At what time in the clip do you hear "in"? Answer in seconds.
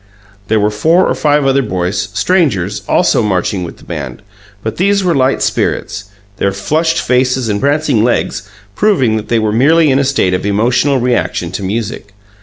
9.91-9.99